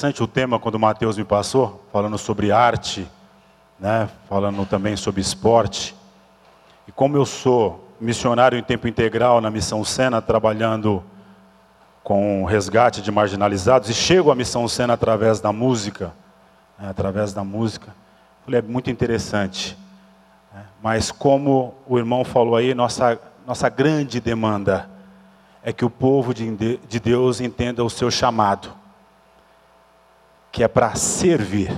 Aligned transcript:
interessante 0.00 0.22
o 0.22 0.26
tema 0.26 0.58
quando 0.58 0.76
o 0.76 0.80
Mateus 0.80 1.18
me 1.18 1.24
passou, 1.24 1.84
falando 1.92 2.16
sobre 2.16 2.50
arte, 2.50 3.06
né, 3.78 4.08
falando 4.30 4.64
também 4.64 4.96
sobre 4.96 5.20
esporte. 5.20 5.94
E 6.88 6.92
como 6.92 7.18
eu 7.18 7.26
sou 7.26 7.86
missionário 8.00 8.58
em 8.58 8.62
tempo 8.62 8.88
integral 8.88 9.42
na 9.42 9.50
Missão 9.50 9.84
Sena, 9.84 10.22
trabalhando 10.22 11.04
com 12.02 12.46
resgate 12.46 13.02
de 13.02 13.10
marginalizados, 13.12 13.90
e 13.90 13.94
chego 13.94 14.30
à 14.30 14.34
Missão 14.34 14.66
Sena 14.66 14.94
através 14.94 15.38
da 15.38 15.52
música, 15.52 16.14
né, 16.78 16.88
através 16.88 17.34
da 17.34 17.44
música, 17.44 17.94
falei, 18.42 18.60
é 18.60 18.62
muito 18.62 18.90
interessante. 18.90 19.76
Né, 20.50 20.64
mas 20.82 21.10
como 21.10 21.74
o 21.86 21.98
irmão 21.98 22.24
falou 22.24 22.56
aí, 22.56 22.72
nossa, 22.72 23.20
nossa 23.46 23.68
grande 23.68 24.18
demanda 24.18 24.88
é 25.62 25.74
que 25.74 25.84
o 25.84 25.90
povo 25.90 26.32
de, 26.32 26.78
de 26.78 27.00
Deus 27.00 27.38
entenda 27.38 27.84
o 27.84 27.90
seu 27.90 28.10
chamado, 28.10 28.79
que 30.52 30.64
é 30.64 30.68
para 30.68 30.94
servir. 30.94 31.70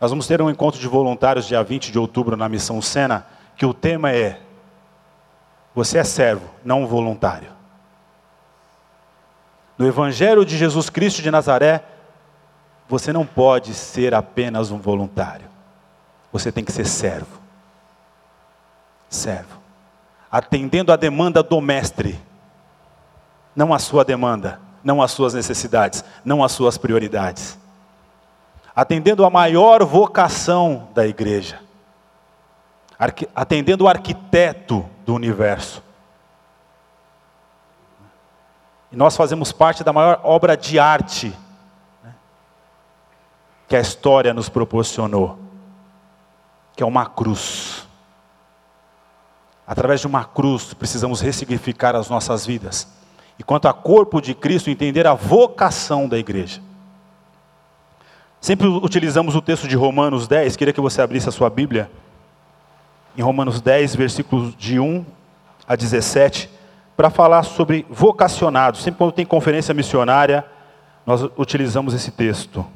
Nós 0.00 0.10
vamos 0.10 0.26
ter 0.26 0.42
um 0.42 0.50
encontro 0.50 0.80
de 0.80 0.88
voluntários 0.88 1.46
dia 1.46 1.62
20 1.62 1.92
de 1.92 1.98
outubro 1.98 2.36
na 2.36 2.48
Missão 2.48 2.82
Sena, 2.82 3.26
que 3.56 3.64
o 3.64 3.72
tema 3.72 4.10
é: 4.10 4.40
Você 5.74 5.98
é 5.98 6.04
servo, 6.04 6.48
não 6.64 6.86
voluntário. 6.86 7.52
No 9.78 9.86
Evangelho 9.86 10.44
de 10.44 10.56
Jesus 10.56 10.90
Cristo 10.90 11.22
de 11.22 11.30
Nazaré, 11.30 11.84
você 12.88 13.12
não 13.12 13.24
pode 13.24 13.74
ser 13.74 14.14
apenas 14.14 14.70
um 14.70 14.78
voluntário. 14.78 15.46
Você 16.32 16.50
tem 16.50 16.64
que 16.64 16.72
ser 16.72 16.86
servo. 16.86 17.40
Servo. 19.08 19.60
Atendendo 20.30 20.92
a 20.92 20.96
demanda 20.96 21.42
do 21.42 21.60
mestre. 21.60 22.20
Não 23.54 23.72
a 23.72 23.78
sua 23.78 24.04
demanda, 24.04 24.60
não 24.82 25.02
as 25.02 25.12
suas 25.12 25.34
necessidades, 25.34 26.04
não 26.24 26.42
as 26.42 26.52
suas 26.52 26.76
prioridades. 26.78 27.58
Atendendo 28.74 29.24
a 29.24 29.30
maior 29.30 29.84
vocação 29.84 30.88
da 30.94 31.06
igreja 31.06 31.58
atendendo 33.34 33.84
o 33.84 33.88
arquiteto 33.88 34.88
do 35.04 35.14
universo. 35.14 35.82
E 38.92 38.96
nós 38.96 39.16
fazemos 39.16 39.50
parte 39.50 39.82
da 39.82 39.92
maior 39.92 40.20
obra 40.22 40.56
de 40.56 40.78
arte 40.78 41.36
né, 42.04 42.14
que 43.66 43.74
a 43.74 43.80
história 43.80 44.32
nos 44.32 44.48
proporcionou, 44.48 45.38
que 46.76 46.82
é 46.82 46.86
uma 46.86 47.06
cruz. 47.06 47.88
Através 49.66 50.00
de 50.00 50.06
uma 50.06 50.24
cruz, 50.24 50.74
precisamos 50.74 51.20
ressignificar 51.20 51.96
as 51.96 52.08
nossas 52.08 52.46
vidas. 52.46 52.86
E 53.38 53.42
quanto 53.42 53.68
a 53.68 53.72
corpo 53.72 54.20
de 54.20 54.34
Cristo, 54.34 54.70
entender 54.70 55.06
a 55.06 55.14
vocação 55.14 56.08
da 56.08 56.18
igreja. 56.18 56.60
Sempre 58.40 58.66
utilizamos 58.66 59.36
o 59.36 59.42
texto 59.42 59.68
de 59.68 59.76
Romanos 59.76 60.26
10, 60.26 60.56
queria 60.56 60.74
que 60.74 60.80
você 60.80 61.00
abrisse 61.00 61.28
a 61.28 61.32
sua 61.32 61.48
Bíblia 61.48 61.90
em 63.16 63.22
Romanos 63.22 63.60
10, 63.60 63.94
versículos 63.94 64.56
de 64.56 64.80
1 64.80 65.04
a 65.66 65.76
17, 65.76 66.50
para 66.96 67.10
falar 67.10 67.42
sobre 67.42 67.86
vocacionados. 67.88 68.82
Sempre 68.82 68.98
quando 68.98 69.12
tem 69.12 69.24
conferência 69.24 69.72
missionária, 69.74 70.44
nós 71.06 71.22
utilizamos 71.36 71.94
esse 71.94 72.10
texto. 72.10 72.66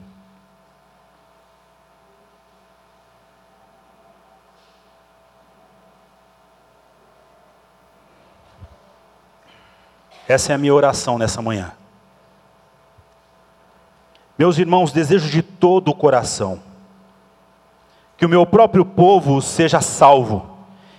Essa 10.29 10.53
é 10.53 10.55
a 10.55 10.59
minha 10.59 10.75
oração 10.75 11.19
nessa 11.19 11.41
manhã. 11.41 11.73
Meus 14.39 14.59
irmãos, 14.59 14.93
desejo 14.93 15.31
de 15.31 15.43
todo 15.43 15.89
o 15.89 15.95
coração 15.95 16.61
que 18.17 18.25
o 18.25 18.29
meu 18.29 18.47
próprio 18.47 18.85
povo 18.85 19.41
seja 19.43 19.81
salvo. 19.81 20.47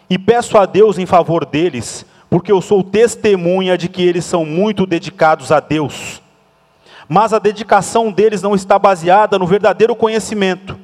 E 0.09 0.17
peço 0.17 0.57
a 0.57 0.65
Deus 0.65 0.97
em 0.97 1.05
favor 1.05 1.45
deles, 1.45 2.05
porque 2.29 2.51
eu 2.51 2.61
sou 2.61 2.83
testemunha 2.83 3.77
de 3.77 3.89
que 3.89 4.03
eles 4.03 4.23
são 4.23 4.45
muito 4.45 4.85
dedicados 4.85 5.51
a 5.51 5.59
Deus. 5.59 6.21
Mas 7.09 7.33
a 7.33 7.39
dedicação 7.39 8.11
deles 8.11 8.41
não 8.41 8.53
está 8.53 8.77
baseada 8.77 9.39
no 9.39 9.47
verdadeiro 9.47 9.95
conhecimento, 9.95 10.77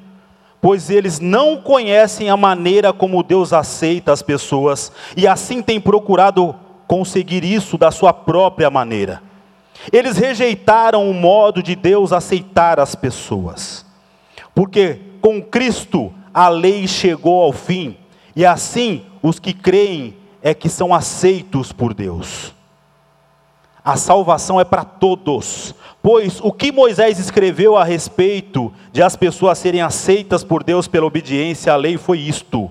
pois 0.62 0.90
eles 0.90 1.20
não 1.20 1.58
conhecem 1.58 2.30
a 2.30 2.38
maneira 2.38 2.92
como 2.92 3.24
Deus 3.24 3.54
aceita 3.54 4.12
as 4.12 4.22
pessoas 4.22 4.92
e 5.16 5.28
assim 5.28 5.62
têm 5.62 5.80
procurado 5.80 6.56
conseguir 6.94 7.44
isso 7.44 7.76
da 7.76 7.90
sua 7.90 8.14
própria 8.14 8.70
maneira. 8.70 9.20
Eles 9.92 10.16
rejeitaram 10.16 11.10
o 11.10 11.12
modo 11.12 11.64
de 11.64 11.76
Deus 11.76 12.14
aceitar 12.14 12.80
as 12.80 12.94
pessoas, 12.94 13.84
porque 14.54 15.00
com 15.20 15.42
Cristo 15.42 16.14
a 16.32 16.48
lei 16.50 16.88
chegou 16.88 17.42
ao 17.42 17.52
fim, 17.52 17.98
e 18.36 18.46
assim 18.46 19.08
os 19.24 19.40
que 19.40 19.54
creem 19.54 20.16
é 20.40 20.54
que 20.54 20.70
são 20.70 20.94
aceitos 20.94 21.72
por 21.72 21.96
Deus. 21.96 22.54
A 23.84 23.98
salvação 23.98 24.62
é 24.62 24.64
para 24.64 24.84
todos, 24.84 25.74
pois 26.00 26.40
o 26.42 26.52
que 26.52 26.72
Moisés 26.72 27.18
escreveu 27.18 27.76
a 27.76 27.84
respeito 27.84 28.72
de 28.92 29.02
as 29.02 29.16
pessoas 29.16 29.58
serem 29.58 29.82
aceitas 29.82 30.44
por 30.44 30.64
Deus 30.64 30.88
pela 30.88 31.08
obediência 31.08 31.74
à 31.74 31.76
lei 31.76 31.98
foi 31.98 32.20
isto: 32.20 32.70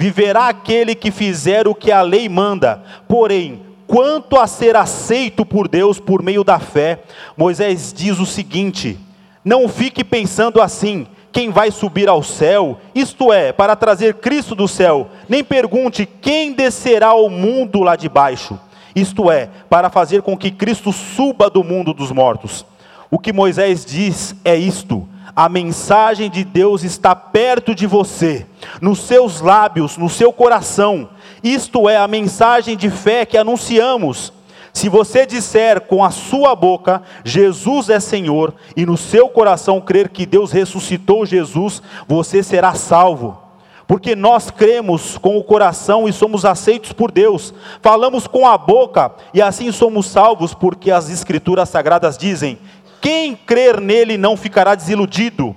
viverá 0.00 0.48
aquele 0.48 0.94
que 0.94 1.10
fizer 1.10 1.68
o 1.68 1.74
que 1.74 1.92
a 1.92 2.00
lei 2.00 2.26
manda, 2.26 2.82
porém, 3.06 3.60
quanto 3.86 4.38
a 4.38 4.46
ser 4.46 4.74
aceito 4.74 5.44
por 5.44 5.68
Deus 5.68 6.00
por 6.00 6.22
meio 6.22 6.42
da 6.42 6.58
fé, 6.58 7.00
Moisés 7.36 7.92
diz 7.92 8.18
o 8.18 8.24
seguinte: 8.24 8.98
não 9.44 9.68
fique 9.68 10.02
pensando 10.02 10.62
assim, 10.62 11.06
quem 11.30 11.50
vai 11.50 11.70
subir 11.70 12.08
ao 12.08 12.22
céu, 12.22 12.78
isto 12.94 13.30
é, 13.30 13.52
para 13.52 13.76
trazer 13.76 14.14
Cristo 14.14 14.54
do 14.54 14.66
céu. 14.66 15.06
Nem 15.28 15.44
pergunte 15.44 16.08
quem 16.22 16.54
descerá 16.54 17.08
ao 17.08 17.28
mundo 17.28 17.82
lá 17.82 17.94
de 17.94 18.08
baixo, 18.08 18.58
isto 18.96 19.30
é, 19.30 19.50
para 19.68 19.90
fazer 19.90 20.22
com 20.22 20.34
que 20.34 20.50
Cristo 20.50 20.94
suba 20.94 21.50
do 21.50 21.62
mundo 21.62 21.92
dos 21.92 22.10
mortos. 22.10 22.64
O 23.10 23.18
que 23.18 23.34
Moisés 23.34 23.84
diz 23.84 24.34
é 24.46 24.56
isto: 24.56 25.06
a 25.34 25.48
mensagem 25.48 26.30
de 26.30 26.44
Deus 26.44 26.82
está 26.82 27.14
perto 27.14 27.74
de 27.74 27.86
você, 27.86 28.46
nos 28.80 29.00
seus 29.00 29.40
lábios, 29.40 29.96
no 29.96 30.08
seu 30.08 30.32
coração. 30.32 31.08
Isto 31.42 31.88
é 31.88 31.96
a 31.96 32.08
mensagem 32.08 32.76
de 32.76 32.90
fé 32.90 33.24
que 33.24 33.38
anunciamos. 33.38 34.32
Se 34.72 34.88
você 34.88 35.26
disser 35.26 35.80
com 35.82 36.04
a 36.04 36.10
sua 36.10 36.54
boca, 36.54 37.02
Jesus 37.24 37.88
é 37.88 37.98
Senhor, 37.98 38.54
e 38.76 38.86
no 38.86 38.96
seu 38.96 39.28
coração 39.28 39.80
crer 39.80 40.08
que 40.08 40.24
Deus 40.24 40.52
ressuscitou 40.52 41.26
Jesus, 41.26 41.82
você 42.06 42.42
será 42.42 42.74
salvo. 42.74 43.50
Porque 43.90 44.14
nós 44.14 44.52
cremos 44.52 45.18
com 45.18 45.36
o 45.36 45.42
coração 45.42 46.08
e 46.08 46.12
somos 46.12 46.44
aceitos 46.44 46.92
por 46.92 47.10
Deus, 47.10 47.52
falamos 47.82 48.24
com 48.28 48.46
a 48.46 48.56
boca 48.56 49.10
e 49.34 49.42
assim 49.42 49.72
somos 49.72 50.06
salvos, 50.06 50.54
porque 50.54 50.92
as 50.92 51.10
Escrituras 51.10 51.68
Sagradas 51.68 52.16
dizem: 52.16 52.56
quem 53.00 53.34
crer 53.34 53.80
nele 53.80 54.16
não 54.16 54.36
ficará 54.36 54.74
desiludido. 54.74 55.54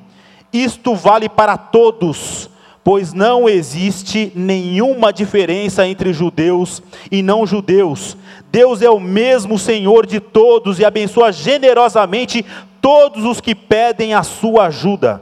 Isto 0.52 0.96
vale 0.96 1.28
para 1.28 1.58
todos 1.58 2.50
pois 2.84 3.14
não 3.14 3.48
existe 3.48 4.32
nenhuma 4.36 5.14
diferença 5.14 5.88
entre 5.88 6.12
judeus 6.12 6.84
e 7.10 7.22
não 7.22 7.48
judeus. 7.48 8.18
Deus 8.52 8.82
é 8.82 8.90
o 8.90 9.00
mesmo 9.00 9.58
Senhor 9.58 10.06
de 10.06 10.20
todos 10.20 10.80
e 10.80 10.86
abençoa 10.86 11.32
generosamente 11.32 12.46
todos 12.82 13.24
os 13.24 13.40
que 13.40 13.56
pedem 13.56 14.14
a 14.14 14.22
sua 14.22 14.66
ajuda. 14.66 15.22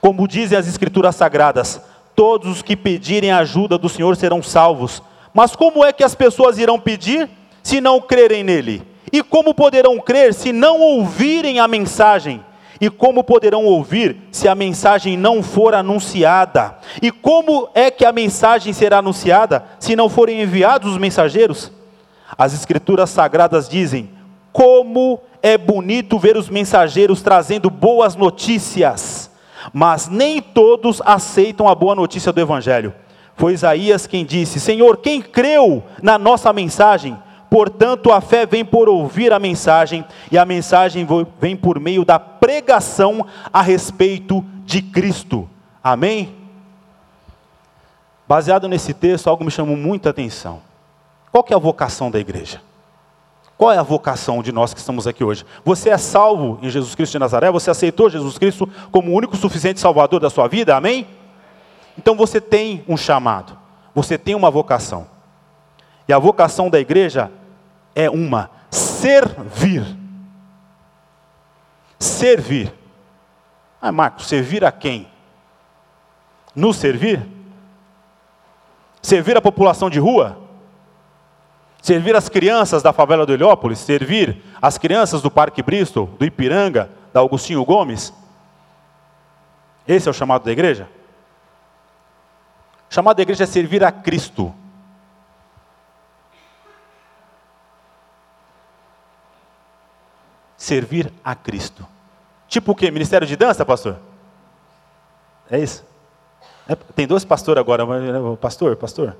Como 0.00 0.28
dizem 0.28 0.56
as 0.56 0.68
Escrituras 0.68 1.16
Sagradas, 1.16 1.80
todos 2.14 2.48
os 2.48 2.62
que 2.62 2.76
pedirem 2.76 3.32
a 3.32 3.38
ajuda 3.38 3.76
do 3.76 3.88
Senhor 3.88 4.16
serão 4.16 4.40
salvos. 4.40 5.02
Mas 5.34 5.56
como 5.56 5.84
é 5.84 5.92
que 5.92 6.04
as 6.04 6.14
pessoas 6.14 6.58
irão 6.58 6.78
pedir 6.78 7.28
se 7.62 7.80
não 7.80 8.00
crerem 8.00 8.44
nele? 8.44 8.82
E 9.16 9.22
como 9.22 9.54
poderão 9.54 9.98
crer 9.98 10.34
se 10.34 10.52
não 10.52 10.78
ouvirem 10.78 11.58
a 11.58 11.66
mensagem? 11.66 12.44
E 12.78 12.90
como 12.90 13.24
poderão 13.24 13.64
ouvir 13.64 14.14
se 14.30 14.46
a 14.46 14.54
mensagem 14.54 15.16
não 15.16 15.42
for 15.42 15.74
anunciada? 15.74 16.76
E 17.00 17.10
como 17.10 17.66
é 17.74 17.90
que 17.90 18.04
a 18.04 18.12
mensagem 18.12 18.74
será 18.74 18.98
anunciada 18.98 19.64
se 19.78 19.96
não 19.96 20.10
forem 20.10 20.42
enviados 20.42 20.92
os 20.92 20.98
mensageiros? 20.98 21.72
As 22.36 22.52
Escrituras 22.52 23.08
Sagradas 23.08 23.70
dizem: 23.70 24.10
como 24.52 25.18
é 25.42 25.56
bonito 25.56 26.18
ver 26.18 26.36
os 26.36 26.50
mensageiros 26.50 27.22
trazendo 27.22 27.70
boas 27.70 28.16
notícias, 28.16 29.30
mas 29.72 30.08
nem 30.08 30.42
todos 30.42 31.00
aceitam 31.06 31.66
a 31.66 31.74
boa 31.74 31.94
notícia 31.94 32.34
do 32.34 32.40
Evangelho. 32.42 32.92
Foi 33.34 33.54
Isaías 33.54 34.06
quem 34.06 34.26
disse: 34.26 34.60
Senhor, 34.60 34.98
quem 34.98 35.22
creu 35.22 35.82
na 36.02 36.18
nossa 36.18 36.52
mensagem? 36.52 37.16
Portanto, 37.50 38.12
a 38.12 38.20
fé 38.20 38.44
vem 38.44 38.64
por 38.64 38.88
ouvir 38.88 39.32
a 39.32 39.38
mensagem, 39.38 40.04
e 40.30 40.36
a 40.36 40.44
mensagem 40.44 41.06
vem 41.40 41.56
por 41.56 41.78
meio 41.78 42.04
da 42.04 42.18
pregação 42.18 43.26
a 43.52 43.62
respeito 43.62 44.44
de 44.64 44.82
Cristo. 44.82 45.48
Amém? 45.82 46.34
Baseado 48.26 48.68
nesse 48.68 48.92
texto, 48.92 49.28
algo 49.28 49.44
me 49.44 49.50
chamou 49.50 49.76
muita 49.76 50.10
atenção. 50.10 50.60
Qual 51.30 51.44
é 51.48 51.54
a 51.54 51.58
vocação 51.58 52.10
da 52.10 52.18
igreja? 52.18 52.60
Qual 53.56 53.72
é 53.72 53.78
a 53.78 53.82
vocação 53.82 54.42
de 54.42 54.52
nós 54.52 54.74
que 54.74 54.80
estamos 54.80 55.06
aqui 55.06 55.24
hoje? 55.24 55.44
Você 55.64 55.88
é 55.88 55.96
salvo 55.96 56.58
em 56.60 56.68
Jesus 56.68 56.94
Cristo 56.94 57.12
de 57.12 57.18
Nazaré? 57.18 57.50
Você 57.50 57.70
aceitou 57.70 58.10
Jesus 58.10 58.36
Cristo 58.36 58.68
como 58.90 59.12
o 59.12 59.14
único 59.14 59.36
suficiente 59.36 59.80
salvador 59.80 60.20
da 60.20 60.28
sua 60.28 60.46
vida? 60.46 60.76
Amém? 60.76 61.06
Então 61.96 62.14
você 62.16 62.40
tem 62.40 62.84
um 62.86 62.96
chamado, 62.96 63.56
você 63.94 64.18
tem 64.18 64.34
uma 64.34 64.50
vocação. 64.50 65.06
E 66.08 66.12
a 66.12 66.18
vocação 66.18 66.70
da 66.70 66.78
igreja 66.78 67.30
é 67.94 68.08
uma: 68.08 68.50
servir. 68.70 69.84
Servir. 71.98 72.72
Ah, 73.80 73.92
Marcos, 73.92 74.26
servir 74.26 74.64
a 74.64 74.72
quem? 74.72 75.08
Nos 76.54 76.76
servir? 76.76 77.26
Servir 79.02 79.36
a 79.36 79.42
população 79.42 79.88
de 79.88 79.98
rua? 79.98 80.38
Servir 81.80 82.16
as 82.16 82.28
crianças 82.28 82.82
da 82.82 82.92
favela 82.92 83.24
do 83.24 83.32
Heliópolis? 83.32 83.78
Servir 83.78 84.42
as 84.60 84.76
crianças 84.76 85.22
do 85.22 85.30
Parque 85.30 85.62
Bristol, 85.62 86.06
do 86.18 86.24
Ipiranga, 86.24 86.90
da 87.12 87.20
Augustinho 87.20 87.64
Gomes? 87.64 88.12
Esse 89.86 90.08
é 90.08 90.10
o 90.10 90.14
chamado 90.14 90.44
da 90.44 90.50
igreja? 90.50 90.88
O 92.90 92.94
chamado 92.94 93.16
da 93.16 93.22
igreja 93.22 93.44
é 93.44 93.46
servir 93.46 93.84
a 93.84 93.92
Cristo. 93.92 94.52
Servir 100.56 101.12
a 101.22 101.34
Cristo. 101.34 101.86
Tipo 102.48 102.72
o 102.72 102.74
quê? 102.74 102.90
Ministério 102.90 103.26
de 103.26 103.36
dança, 103.36 103.64
pastor? 103.64 103.98
É 105.50 105.58
isso? 105.58 105.84
É, 106.68 106.74
tem 106.74 107.06
dois 107.06 107.24
pastores 107.24 107.60
agora. 107.60 107.84
Né, 107.84 108.36
pastor, 108.40 108.76
pastor. 108.76 109.16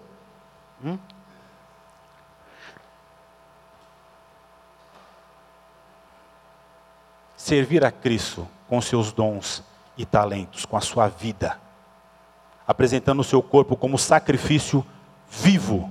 Hum? 0.84 0.98
Servir 7.36 7.84
a 7.84 7.92
Cristo 7.92 8.48
com 8.68 8.80
seus 8.80 9.12
dons 9.12 9.62
e 9.96 10.04
talentos, 10.04 10.64
com 10.64 10.76
a 10.76 10.80
sua 10.80 11.08
vida, 11.08 11.58
apresentando 12.66 13.20
o 13.20 13.24
seu 13.24 13.42
corpo 13.42 13.76
como 13.76 13.96
sacrifício 13.96 14.84
vivo, 15.30 15.88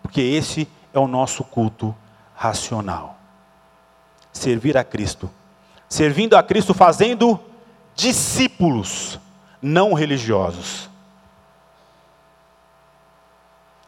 porque 0.00 0.20
esse 0.20 0.68
é 0.94 0.98
o 0.98 1.08
nosso 1.08 1.42
culto 1.42 1.94
racional. 2.34 3.18
Servir 4.32 4.76
a 4.76 4.84
Cristo 4.84 5.30
servindo 5.92 6.38
a 6.38 6.42
Cristo, 6.42 6.72
fazendo 6.72 7.38
discípulos 7.94 9.20
não 9.60 9.92
religiosos. 9.92 10.88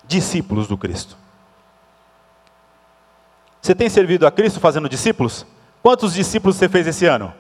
Discípulos 0.07 0.69
do 0.69 0.77
Cristo. 0.77 1.17
Você 3.63 3.75
tem 3.75 3.89
servido 3.89 4.27
a 4.27 4.31
Cristo 4.31 4.61
fazendo 4.61 4.87
discípulos? 4.87 5.47
Quantos 5.83 6.13
discípulos 6.13 6.57
você 6.57 6.69
fez 6.69 6.87
esse 6.87 7.07
ano? 7.07 7.33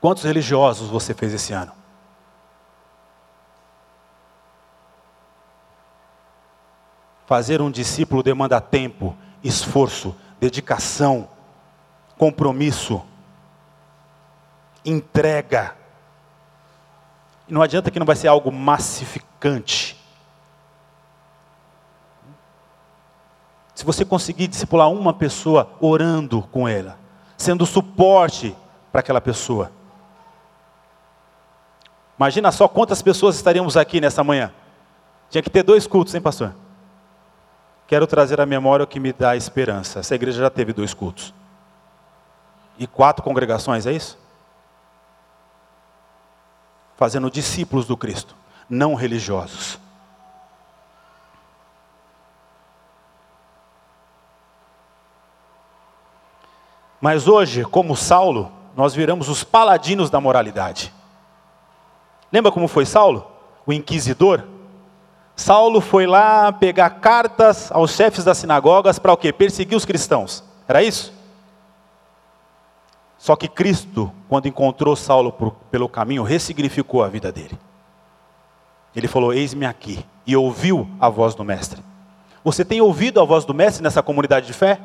Quantos 0.00 0.24
religiosos 0.24 0.90
você 0.90 1.14
fez 1.14 1.32
esse 1.32 1.52
ano? 1.52 1.81
Fazer 7.32 7.62
um 7.62 7.70
discípulo 7.70 8.22
demanda 8.22 8.60
tempo, 8.60 9.16
esforço, 9.42 10.14
dedicação, 10.38 11.26
compromisso, 12.18 13.02
entrega. 14.84 15.74
E 17.48 17.54
não 17.54 17.62
adianta 17.62 17.90
que 17.90 17.98
não 17.98 18.04
vai 18.04 18.16
ser 18.16 18.28
algo 18.28 18.52
massificante. 18.52 19.98
Se 23.74 23.82
você 23.82 24.04
conseguir 24.04 24.46
discipular 24.46 24.90
uma 24.90 25.14
pessoa 25.14 25.72
orando 25.80 26.42
com 26.52 26.68
ela, 26.68 26.98
sendo 27.38 27.64
suporte 27.64 28.54
para 28.92 29.00
aquela 29.00 29.22
pessoa. 29.22 29.72
Imagina 32.18 32.52
só 32.52 32.68
quantas 32.68 33.00
pessoas 33.00 33.36
estaríamos 33.36 33.74
aqui 33.74 34.02
nessa 34.02 34.22
manhã. 34.22 34.52
Tinha 35.30 35.40
que 35.40 35.48
ter 35.48 35.62
dois 35.62 35.86
cultos, 35.86 36.14
hein, 36.14 36.20
pastor? 36.20 36.54
Quero 37.92 38.06
trazer 38.06 38.40
à 38.40 38.46
memória 38.46 38.84
o 38.84 38.86
que 38.86 38.98
me 38.98 39.12
dá 39.12 39.36
esperança. 39.36 39.98
Essa 39.98 40.14
igreja 40.14 40.40
já 40.40 40.48
teve 40.48 40.72
dois 40.72 40.94
cultos. 40.94 41.34
E 42.78 42.86
quatro 42.86 43.22
congregações, 43.22 43.86
é 43.86 43.92
isso? 43.92 44.18
Fazendo 46.96 47.30
discípulos 47.30 47.86
do 47.86 47.94
Cristo, 47.94 48.34
não 48.66 48.94
religiosos. 48.94 49.78
Mas 56.98 57.28
hoje, 57.28 57.62
como 57.62 57.94
Saulo, 57.94 58.50
nós 58.74 58.94
viramos 58.94 59.28
os 59.28 59.44
paladinos 59.44 60.08
da 60.08 60.18
moralidade. 60.18 60.90
Lembra 62.32 62.50
como 62.50 62.68
foi 62.68 62.86
Saulo? 62.86 63.30
O 63.66 63.72
inquisidor? 63.72 64.48
Saulo 65.34 65.80
foi 65.80 66.06
lá 66.06 66.52
pegar 66.52 66.90
cartas 66.90 67.72
aos 67.72 67.92
chefes 67.92 68.24
das 68.24 68.38
sinagogas 68.38 68.98
para 68.98 69.12
o 69.12 69.16
quê? 69.16 69.32
Perseguir 69.32 69.76
os 69.76 69.84
cristãos. 69.84 70.44
Era 70.68 70.82
isso? 70.82 71.12
Só 73.18 73.36
que 73.36 73.48
Cristo, 73.48 74.12
quando 74.28 74.48
encontrou 74.48 74.96
Saulo 74.96 75.32
por, 75.32 75.52
pelo 75.70 75.88
caminho, 75.88 76.22
ressignificou 76.22 77.02
a 77.02 77.08
vida 77.08 77.30
dele. 77.30 77.58
Ele 78.94 79.08
falou: 79.08 79.32
Eis-me 79.32 79.64
aqui. 79.64 80.04
E 80.26 80.36
ouviu 80.36 80.88
a 81.00 81.08
voz 81.08 81.34
do 81.34 81.42
Mestre. 81.44 81.82
Você 82.44 82.64
tem 82.64 82.80
ouvido 82.80 83.20
a 83.20 83.24
voz 83.24 83.44
do 83.44 83.54
Mestre 83.54 83.82
nessa 83.82 84.02
comunidade 84.02 84.46
de 84.46 84.52
fé? 84.52 84.80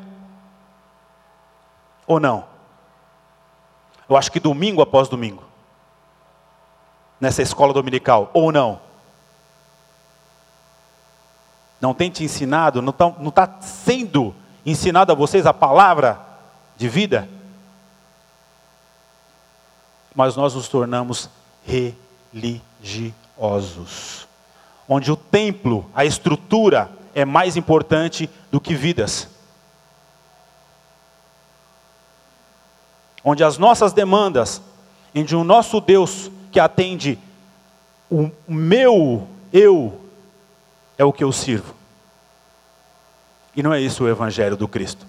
Ou 2.06 2.18
não? 2.18 2.44
Eu 4.08 4.16
acho 4.16 4.32
que 4.32 4.40
domingo 4.40 4.80
após 4.80 5.08
domingo. 5.08 5.42
Nessa 7.20 7.42
escola 7.42 7.72
dominical. 7.72 8.30
Ou 8.32 8.50
não? 8.50 8.80
Não 11.80 11.94
tem 11.94 12.10
te 12.10 12.24
ensinado, 12.24 12.82
não 12.82 12.90
está 12.90 13.46
tá 13.46 13.60
sendo 13.60 14.34
ensinado 14.66 15.12
a 15.12 15.14
vocês 15.14 15.46
a 15.46 15.54
palavra 15.54 16.20
de 16.76 16.88
vida, 16.88 17.28
mas 20.14 20.34
nós 20.36 20.54
nos 20.54 20.68
tornamos 20.68 21.30
religiosos, 22.32 24.26
onde 24.88 25.12
o 25.12 25.16
templo, 25.16 25.88
a 25.94 26.04
estrutura, 26.04 26.90
é 27.14 27.24
mais 27.24 27.56
importante 27.56 28.28
do 28.50 28.60
que 28.60 28.74
vidas. 28.74 29.28
Onde 33.24 33.42
as 33.44 33.58
nossas 33.58 33.92
demandas, 33.92 34.60
onde 35.14 35.34
o 35.36 35.44
nosso 35.44 35.80
Deus 35.80 36.30
que 36.50 36.60
atende 36.60 37.18
o 38.10 38.30
meu 38.46 39.28
eu 39.52 40.07
é 40.98 41.04
o 41.04 41.12
que 41.12 41.22
eu 41.22 41.30
sirvo. 41.30 41.74
E 43.54 43.62
não 43.62 43.72
é 43.72 43.80
isso 43.80 44.04
o 44.04 44.08
Evangelho 44.08 44.56
do 44.56 44.68
Cristo. 44.68 45.06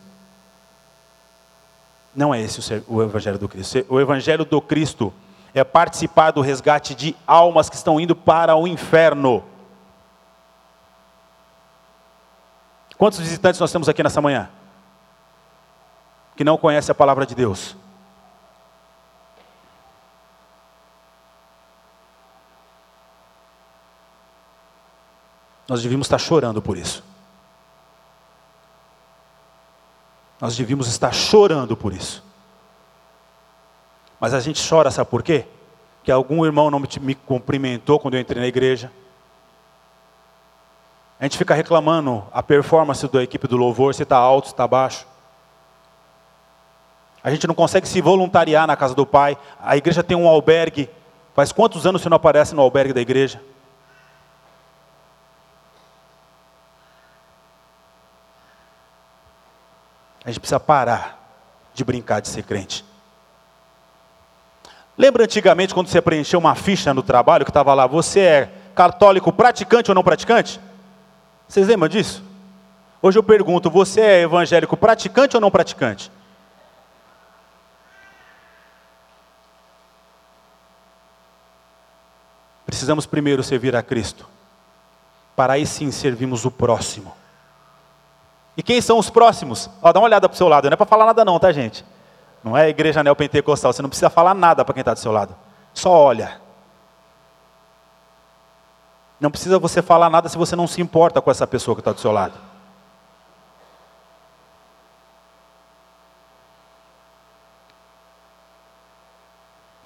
Não 2.15 2.34
é 2.34 2.41
esse 2.41 2.84
o 2.88 3.01
Evangelho 3.01 3.39
do 3.39 3.50
Cristo. 3.50 3.86
O 3.89 4.00
Evangelho 4.00 4.46
do 4.46 4.62
Cristo 4.62 5.12
é 5.53 5.63
participar 5.63 6.31
do 6.31 6.41
resgate 6.41 6.93
de 6.93 7.15
almas 7.25 7.69
que 7.69 7.75
estão 7.75 8.00
indo 8.00 8.15
para 8.15 8.55
o 8.55 8.67
inferno. 8.67 9.43
Quantos 12.98 13.19
visitantes 13.19 13.60
nós 13.60 13.72
temos 13.72 13.89
aqui 13.89 14.03
nessa 14.03 14.22
manhã? 14.22 14.50
Que 16.36 16.43
não 16.43 16.58
conhecem 16.58 16.91
a 16.91 16.96
palavra 16.96 17.25
de 17.25 17.34
Deus. 17.34 17.75
Nós 25.70 25.84
devíamos 25.84 26.08
estar 26.08 26.18
chorando 26.18 26.64
por 26.64 26.76
isso. 26.76 27.04
Nós 30.42 30.58
devíamos 30.58 30.88
estar 30.88 31.14
chorando 31.14 31.78
por 31.78 31.94
isso. 31.94 32.24
Mas 34.20 34.34
a 34.34 34.40
gente 34.40 34.68
chora, 34.68 34.90
sabe 34.90 35.10
por 35.12 35.22
quê? 35.22 35.46
Que 36.04 36.12
algum 36.12 36.44
irmão 36.44 36.72
não 36.72 36.82
me 37.02 37.14
cumprimentou 37.14 38.00
quando 38.00 38.16
eu 38.16 38.20
entrei 38.20 38.42
na 38.42 38.48
igreja. 38.48 38.92
A 41.20 41.26
gente 41.26 41.38
fica 41.38 41.54
reclamando 41.54 42.26
a 42.32 42.42
performance 42.42 43.08
da 43.08 43.22
equipe 43.22 43.48
do 43.48 43.56
louvor, 43.56 43.94
se 43.94 44.02
está 44.04 44.18
alto, 44.18 44.48
se 44.48 44.54
está 44.54 44.68
baixo. 44.68 45.06
A 47.24 47.30
gente 47.30 47.46
não 47.46 47.54
consegue 47.54 47.88
se 47.88 48.02
voluntariar 48.02 48.66
na 48.66 48.76
casa 48.76 48.96
do 48.96 49.06
Pai. 49.06 49.38
A 49.62 49.78
igreja 49.78 50.02
tem 50.02 50.18
um 50.18 50.28
albergue. 50.28 50.90
Faz 51.36 51.52
quantos 51.52 51.86
anos 51.86 52.02
você 52.02 52.10
não 52.10 52.16
aparece 52.16 52.56
no 52.56 52.62
albergue 52.62 52.94
da 52.94 53.02
igreja? 53.02 53.40
A 60.24 60.30
gente 60.30 60.40
precisa 60.40 60.60
parar 60.60 61.18
de 61.74 61.84
brincar 61.84 62.20
de 62.20 62.28
ser 62.28 62.44
crente. 62.44 62.86
Lembra 64.98 65.24
antigamente 65.24 65.74
quando 65.74 65.88
você 65.88 66.02
preencheu 66.02 66.40
uma 66.40 66.56
ficha 66.56 66.94
no 66.94 67.02
trabalho 67.02 67.46
que 67.46 67.52
estava 67.52 67.74
lá, 67.74 67.88
você 67.88 68.20
é 68.20 68.52
católico 68.76 69.32
praticante 69.32 69.90
ou 69.90 69.96
não 69.96 70.04
praticante? 70.04 70.60
Vocês 71.48 71.68
lembram 71.68 71.88
disso? 71.88 72.22
Hoje 73.02 73.18
eu 73.18 73.24
pergunto, 73.24 73.70
você 73.70 74.02
é 74.02 74.22
evangélico 74.24 74.76
praticante 74.76 75.38
ou 75.38 75.42
não 75.42 75.50
praticante? 75.50 76.12
Precisamos 82.66 83.06
primeiro 83.06 83.42
servir 83.42 83.76
a 83.76 83.82
Cristo, 83.82 84.28
para 85.36 85.54
aí 85.54 85.66
sim 85.66 85.92
servirmos 85.92 86.46
o 86.46 86.52
próximo. 86.52 87.16
E 88.60 88.62
quem 88.62 88.82
são 88.82 88.98
os 88.98 89.10
próximos? 89.10 89.70
Ó, 89.82 89.89
dá 89.94 90.01
uma 90.01 90.06
olhada 90.06 90.28
para 90.28 90.34
o 90.34 90.38
seu 90.38 90.50
lado, 90.50 90.70
não 90.70 90.74
é 90.74 90.75
para 90.75 90.86
falar 90.86 91.06
nada 91.06 91.24
não, 91.24 91.39
tá 91.39 91.50
gente? 91.50 91.86
Não 92.44 92.58
é 92.58 92.68
igreja 92.68 93.01
neopentecostal, 93.01 93.72
você 93.72 93.82
não 93.82 93.88
precisa 93.88 94.10
falar 94.10 94.34
nada 94.34 94.66
para 94.66 94.74
quem 94.74 94.82
está 94.82 94.94
do 94.94 95.00
seu 95.00 95.13
lado. 95.13 95.34
Só 95.74 95.89
olha. 95.89 96.42
Não 99.18 99.32
precisa 99.32 99.58
você 99.58 99.82
falar 99.82 100.10
nada 100.10 100.28
se 100.28 100.38
você 100.38 100.58
não 100.58 100.68
se 100.68 100.82
importa 100.82 101.22
com 101.22 101.32
essa 101.32 101.48
pessoa 101.48 101.74
que 101.74 101.80
está 101.80 101.94
do 101.94 102.01
seu 102.01 102.12
lado. 102.12 102.34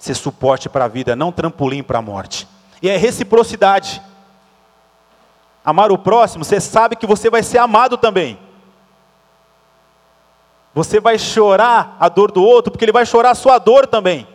Ser 0.00 0.16
suporte 0.16 0.68
para 0.68 0.86
a 0.86 0.88
vida, 0.88 1.14
não 1.14 1.30
trampolim 1.30 1.84
para 1.84 2.00
a 2.00 2.02
morte. 2.02 2.48
E 2.82 2.88
é 2.88 2.96
reciprocidade. 2.96 4.02
Amar 5.64 5.92
o 5.92 5.98
próximo, 5.98 6.44
você 6.44 6.60
sabe 6.60 6.96
que 6.96 7.06
você 7.06 7.30
vai 7.30 7.44
ser 7.44 7.58
amado 7.58 7.96
também. 7.96 8.36
Você 10.74 10.98
vai 10.98 11.18
chorar 11.18 11.96
a 12.00 12.08
dor 12.08 12.32
do 12.32 12.42
outro, 12.42 12.72
porque 12.72 12.84
ele 12.84 12.92
vai 12.92 13.06
chorar 13.06 13.30
a 13.30 13.34
sua 13.34 13.58
dor 13.58 13.86
também. 13.86 14.26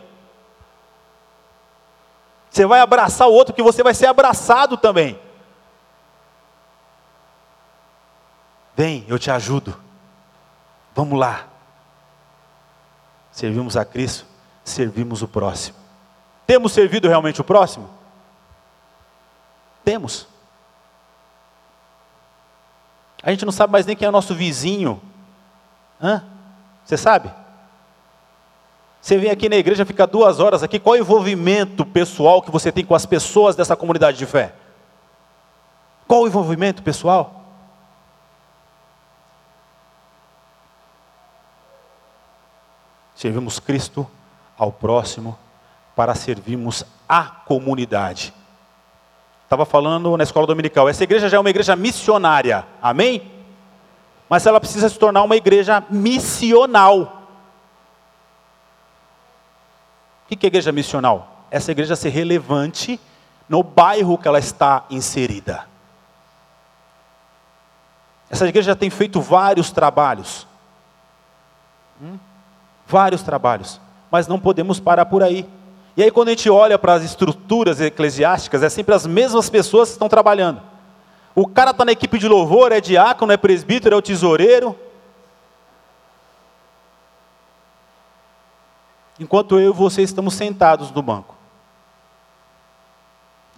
Você 2.50 2.64
vai 2.64 2.80
abraçar 2.80 3.28
o 3.28 3.32
outro, 3.32 3.52
porque 3.52 3.62
você 3.62 3.82
vai 3.82 3.94
ser 3.94 4.06
abraçado 4.06 4.76
também. 4.76 5.20
Vem, 8.74 9.04
eu 9.06 9.18
te 9.18 9.30
ajudo. 9.30 9.78
Vamos 10.94 11.18
lá. 11.18 11.46
Servimos 13.30 13.76
a 13.76 13.84
Cristo, 13.84 14.26
servimos 14.64 15.22
o 15.22 15.28
próximo. 15.28 15.76
Temos 16.46 16.72
servido 16.72 17.06
realmente 17.06 17.40
o 17.40 17.44
próximo? 17.44 17.88
Temos. 19.84 20.26
A 23.22 23.30
gente 23.30 23.44
não 23.44 23.52
sabe 23.52 23.72
mais 23.72 23.84
nem 23.84 23.94
quem 23.94 24.08
é 24.08 24.10
nosso 24.10 24.34
vizinho. 24.34 25.00
Hã? 26.02 26.24
Você 26.90 26.96
sabe? 26.96 27.30
Você 29.00 29.16
vem 29.16 29.30
aqui 29.30 29.48
na 29.48 29.54
igreja, 29.54 29.86
fica 29.86 30.08
duas 30.08 30.40
horas 30.40 30.64
aqui, 30.64 30.76
qual 30.76 30.96
é 30.96 30.98
o 30.98 31.02
envolvimento 31.02 31.86
pessoal 31.86 32.42
que 32.42 32.50
você 32.50 32.72
tem 32.72 32.84
com 32.84 32.96
as 32.96 33.06
pessoas 33.06 33.54
dessa 33.54 33.76
comunidade 33.76 34.18
de 34.18 34.26
fé? 34.26 34.52
Qual 36.08 36.22
o 36.22 36.26
envolvimento 36.26 36.82
pessoal? 36.82 37.44
Servimos 43.14 43.60
Cristo 43.60 44.04
ao 44.58 44.72
próximo 44.72 45.38
para 45.94 46.12
servirmos 46.16 46.84
a 47.08 47.22
comunidade. 47.22 48.34
Estava 49.44 49.64
falando 49.64 50.16
na 50.16 50.24
escola 50.24 50.48
dominical, 50.48 50.88
essa 50.88 51.04
igreja 51.04 51.28
já 51.28 51.36
é 51.36 51.40
uma 51.40 51.50
igreja 51.50 51.76
missionária, 51.76 52.66
amém? 52.82 53.39
Mas 54.30 54.46
ela 54.46 54.60
precisa 54.60 54.88
se 54.88 54.96
tornar 54.96 55.24
uma 55.24 55.34
igreja 55.34 55.82
missional. 55.90 57.26
O 60.24 60.36
que 60.36 60.46
é 60.46 60.48
igreja 60.48 60.70
missional? 60.70 61.46
Essa 61.50 61.72
igreja 61.72 61.96
ser 61.96 62.10
relevante 62.10 63.00
no 63.48 63.64
bairro 63.64 64.16
que 64.16 64.28
ela 64.28 64.38
está 64.38 64.84
inserida. 64.88 65.66
Essa 68.30 68.46
igreja 68.46 68.76
tem 68.76 68.88
feito 68.88 69.20
vários 69.20 69.72
trabalhos. 69.72 70.46
Hum? 72.00 72.16
Vários 72.86 73.22
trabalhos. 73.22 73.80
Mas 74.12 74.28
não 74.28 74.38
podemos 74.38 74.78
parar 74.78 75.06
por 75.06 75.24
aí. 75.24 75.44
E 75.96 76.04
aí, 76.04 76.10
quando 76.12 76.28
a 76.28 76.30
gente 76.30 76.48
olha 76.48 76.78
para 76.78 76.94
as 76.94 77.02
estruturas 77.02 77.80
eclesiásticas, 77.80 78.62
é 78.62 78.68
sempre 78.68 78.94
as 78.94 79.04
mesmas 79.04 79.50
pessoas 79.50 79.88
que 79.88 79.94
estão 79.94 80.08
trabalhando. 80.08 80.69
O 81.34 81.46
cara 81.46 81.70
está 81.70 81.84
na 81.84 81.92
equipe 81.92 82.18
de 82.18 82.26
louvor, 82.28 82.72
é 82.72 82.80
diácono, 82.80 83.32
é 83.32 83.36
presbítero, 83.36 83.94
é 83.94 83.98
o 83.98 84.02
tesoureiro, 84.02 84.76
enquanto 89.20 89.60
eu 89.60 89.70
e 89.70 89.74
você 89.74 90.02
estamos 90.02 90.32
sentados 90.34 90.90
no 90.90 91.02
banco. 91.02 91.36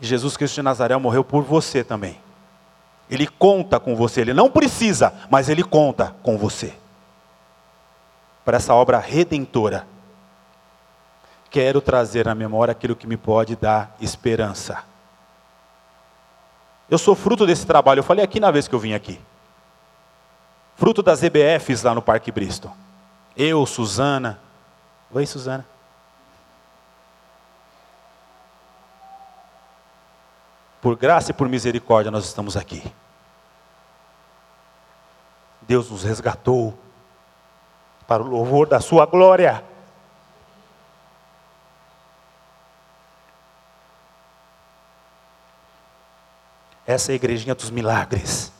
Jesus 0.01 0.37
Cristo 0.37 0.57
de 0.57 0.63
Nazaré 0.63 0.97
morreu 0.97 1.23
por 1.23 1.45
você 1.45 1.85
também. 1.85 2.21
Ele 3.09 3.29
conta 3.29 3.79
com 3.79 3.95
você, 3.95 4.23
ele 4.23 4.35
não 4.35 4.51
precisa, 4.51 5.15
mas 5.31 5.49
ele 5.49 5.63
conta 5.63 6.17
com 6.23 6.37
você. 6.37 6.75
Para 8.45 8.57
essa 8.57 8.75
obra 8.75 8.99
redentora. 8.99 9.87
Quero 11.49 11.81
trazer 11.81 12.27
à 12.27 12.35
memória 12.35 12.73
aquilo 12.73 12.97
que 12.97 13.07
me 13.07 13.17
pode 13.17 13.55
dar 13.55 13.95
esperança. 14.01 14.83
Eu 16.89 16.99
sou 16.99 17.15
fruto 17.15 17.47
desse 17.47 17.67
trabalho, 17.67 18.01
eu 18.01 18.05
falei 18.05 18.25
aqui 18.25 18.39
na 18.39 18.51
vez 18.51 18.69
que 18.69 18.75
eu 18.75 18.79
vim 18.79 18.93
aqui. 18.93 19.21
Fruto 20.77 21.03
das 21.03 21.23
EBFs 21.23 21.83
lá 21.83 21.95
no 21.95 22.03
Parque 22.03 22.31
Bristol. 22.31 22.75
Eu, 23.37 23.65
Suzana, 23.67 24.41
Oi, 25.15 25.27
Suzana. 25.27 25.67
Por 30.81 30.97
graça 30.97 31.31
e 31.31 31.35
por 31.35 31.49
misericórdia 31.49 32.11
nós 32.11 32.25
estamos 32.25 32.57
aqui. 32.57 32.83
Deus 35.61 35.91
nos 35.91 36.03
resgatou 36.03 36.77
para 38.07 38.23
o 38.23 38.27
louvor 38.27 38.67
da 38.67 38.81
Sua 38.81 39.05
glória. 39.05 39.63
Essa 46.93 47.11
é 47.11 47.15
a 47.15 47.17
igrejinha 47.17 47.55
dos 47.55 47.71
milagres. 47.71 48.53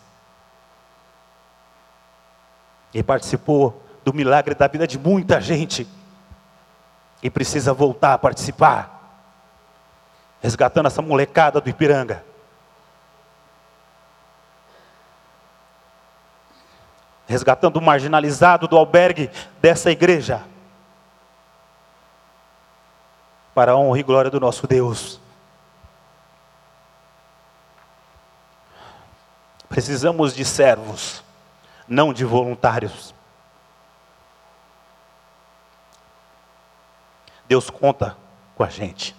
E 2.95 3.03
participou 3.03 3.83
do 4.03 4.15
milagre 4.15 4.55
da 4.55 4.67
vida 4.67 4.87
de 4.87 4.99
muita 4.99 5.39
gente 5.39 5.87
e 7.23 7.29
precisa 7.29 7.75
voltar 7.75 8.15
a 8.15 8.19
participar. 8.19 9.21
Resgatando 10.41 10.87
essa 10.87 11.03
molecada 11.03 11.61
do 11.61 11.69
Ipiranga. 11.69 12.25
Resgatando 17.27 17.77
o 17.77 17.83
marginalizado 17.83 18.67
do 18.67 18.79
albergue 18.79 19.31
dessa 19.61 19.91
igreja. 19.91 20.43
Para 23.55 23.73
a 23.73 23.77
honra 23.77 23.99
e 23.99 24.03
glória 24.03 24.31
do 24.31 24.41
nosso 24.41 24.67
Deus. 24.67 25.21
Precisamos 29.73 30.35
de 30.35 30.45
servos, 30.45 31.25
não 31.89 32.13
de 32.13 32.27
voluntários. 32.27 33.15
Deus 37.49 37.71
conta 37.71 38.15
com 38.55 38.63
a 38.63 38.69
gente. 38.69 39.17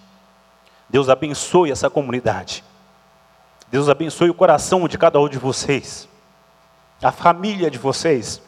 Deus 0.88 1.10
abençoe 1.10 1.72
essa 1.72 1.90
comunidade. 1.90 2.64
Deus 3.72 3.90
abençoe 3.90 4.30
o 4.30 4.34
coração 4.36 4.88
de 4.88 4.96
cada 4.96 5.20
um 5.20 5.28
de 5.28 5.40
vocês, 5.40 6.08
a 7.02 7.12
família 7.12 7.72
de 7.72 7.80
vocês. 7.80 8.40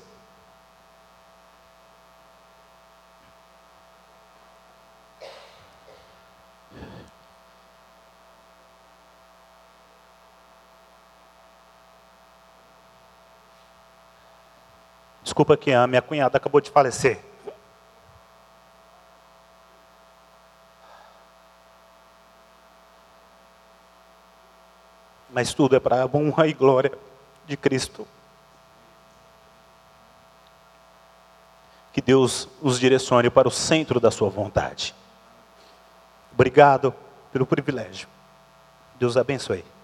Desculpa 15.35 15.57
que 15.57 15.73
a 15.73 15.85
minha 15.85 16.01
cunhada 16.01 16.37
acabou 16.37 16.61
de 16.61 16.71
falecer. 16.71 17.19
mas 25.29 25.53
tudo 25.53 25.75
é 25.75 25.81
para 25.81 26.01
a 26.01 26.05
honra 26.05 26.47
e 26.47 26.53
glória 26.53 26.97
de 27.45 27.57
Cristo. 27.57 28.07
Que 31.91 32.01
Deus 32.01 32.47
os 32.61 32.79
direcione 32.79 33.29
para 33.29 33.45
o 33.45 33.51
centro 33.51 33.99
da 33.99 34.09
sua 34.09 34.29
vontade. 34.29 34.95
Obrigado 36.31 36.95
pelo 37.33 37.45
privilégio. 37.45 38.07
Deus 38.97 39.17
abençoe. 39.17 39.74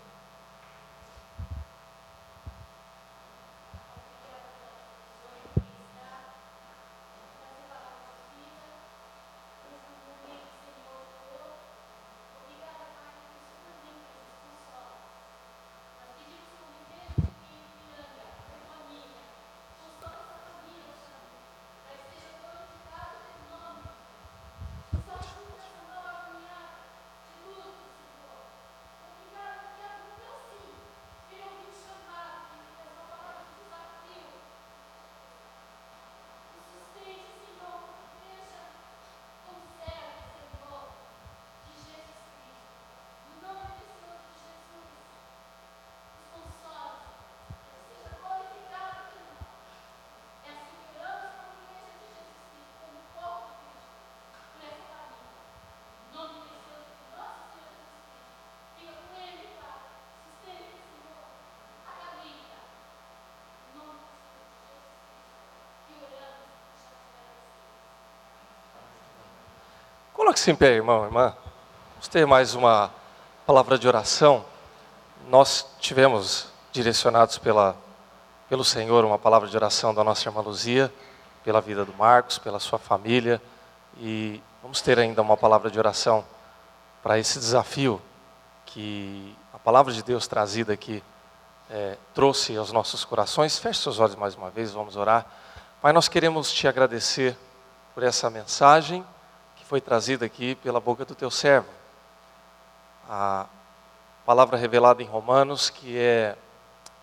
Coloque-se 70.22 70.51
em 70.51 70.56
pé, 70.56 70.74
irmão, 70.74 71.04
irmã. 71.04 71.36
Vamos 71.94 72.08
ter 72.08 72.28
mais 72.28 72.54
uma 72.54 72.92
palavra 73.44 73.75
de 73.75 73.88
oração. 73.88 74.46
Nós 75.28 75.66
tivemos 75.80 76.46
direcionados 76.72 77.40
pela, 77.40 77.75
pelo 78.48 78.63
Senhor 78.63 79.04
uma 79.04 79.18
palavra 79.18 79.50
de 79.50 79.58
oração 79.58 79.96
da 79.96 80.04
nossa 80.04 80.30
irmã 80.30 80.42
Luzia, 80.42 80.94
pela 81.44 81.60
vida 81.60 81.84
do 81.84 81.92
Marcos, 81.94 82.38
pela 82.38 82.60
sua 82.60 82.78
família. 82.78 83.42
E 83.98 84.40
vamos 84.62 84.80
ter 84.80 85.00
ainda 85.00 85.24
uma 85.24 85.36
palavra 85.36 85.72
de 85.72 85.80
oração 85.80 86.24
para 87.01 87.18
esse 87.18 87.40
desafio 87.40 88.00
que 88.68 89.36
a 89.51 89.58
palavra 89.58 89.92
de 89.92 90.04
Deus 90.04 90.28
trazida 90.28 90.72
aqui 90.72 91.04
é, 91.68 91.98
trouxe 92.13 92.56
aos 92.56 92.72
nossos 92.72 93.04
corações. 93.04 93.58
Feche 93.58 93.82
seus 93.82 93.98
olhos 93.98 94.16
mais 94.16 94.36
uma 94.36 94.51
vez, 94.51 94.72
vamos 94.72 94.96
orar. 94.96 95.25
Pai, 95.82 95.92
nós 95.92 96.08
queremos 96.08 96.51
te 96.54 96.68
agradecer 96.68 97.36
por 97.96 98.04
essa 98.04 98.30
mensagem 98.30 99.04
foi 99.72 99.80
trazida 99.80 100.25
aqui 100.25 100.54
pela 100.56 100.82
boca 100.82 101.06
do 101.06 101.16
teu 101.16 101.32
servo. 101.32 101.70
A 103.10 103.46
palavra 104.25 104.58
revelada 104.58 105.01
em 105.01 105.06
Romanos, 105.06 105.70
que 105.70 105.98
é 105.98 106.36